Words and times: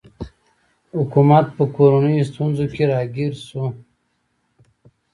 حکومت 0.97 1.45
په 1.57 1.63
کورنیو 1.75 2.27
ستونزو 2.29 2.65
کې 2.73 2.85
ګیر 3.15 3.33
شو. 3.47 3.65